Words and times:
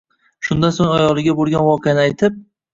Shundan 0.47 0.73
so`ng, 0.77 0.87
ayoliga 0.95 1.37
bo`lgan 1.43 1.71
voqeani 1.71 2.05
aytib 2.09 2.45